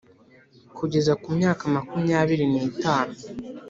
Kugeza 0.77 1.13
ku 1.21 1.27
myaka 1.37 1.63
makumyabiri 1.75 2.45
n 2.51 2.55
itanu 2.69 3.15